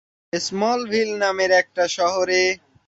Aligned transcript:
Smallville 0.33 1.09
নামের 1.23 1.51
একটা 1.61 1.83
শহরে। 1.87 2.41